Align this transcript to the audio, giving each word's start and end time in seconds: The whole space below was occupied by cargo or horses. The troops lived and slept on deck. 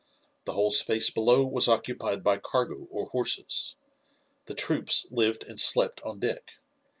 The 0.45 0.53
whole 0.53 0.71
space 0.71 1.11
below 1.11 1.43
was 1.45 1.67
occupied 1.67 2.23
by 2.23 2.39
cargo 2.39 2.87
or 2.89 3.05
horses. 3.09 3.75
The 4.45 4.55
troops 4.55 5.05
lived 5.11 5.43
and 5.43 5.59
slept 5.59 6.01
on 6.01 6.17
deck. 6.17 6.53